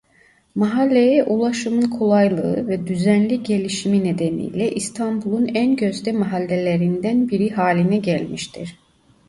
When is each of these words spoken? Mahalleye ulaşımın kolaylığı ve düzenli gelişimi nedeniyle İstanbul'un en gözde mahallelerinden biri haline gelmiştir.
Mahalleye 0.55 1.23
ulaşımın 1.23 1.89
kolaylığı 1.89 2.67
ve 2.67 2.87
düzenli 2.87 3.43
gelişimi 3.43 4.03
nedeniyle 4.03 4.71
İstanbul'un 4.71 5.47
en 5.47 5.75
gözde 5.75 6.11
mahallelerinden 6.11 7.29
biri 7.29 7.49
haline 7.51 7.97
gelmiştir. 7.97 8.79